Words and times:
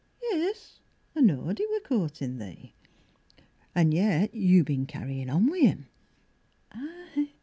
Yis, 0.23 0.79
I 1.15 1.21
knowed 1.21 1.59
'e 1.59 1.67
wor 1.69 1.79
courtin' 1.79 2.39
thee. 2.39 2.73
An' 3.75 3.91
yet 3.91 4.33
you've 4.33 4.65
been 4.65 4.87
carryin' 4.87 5.29
on 5.29 5.45
wi' 5.45 5.59
him. 5.59 5.89